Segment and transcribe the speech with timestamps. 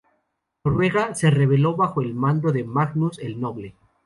[0.63, 3.75] Noruega se rebeló bajo el mando de Magnus el Noble.